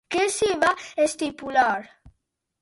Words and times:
Què 0.13 0.21
s'hi 0.35 0.47
va 0.63 0.71
estipular? 1.05 1.69